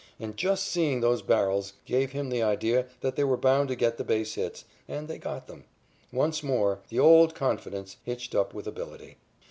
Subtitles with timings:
[0.19, 3.97] And just seeing those barrels gave them the idea that they were bound to get
[3.97, 5.63] the base hits, and they got them.
[6.11, 9.17] Once more, the old confidence, hitched up with ability.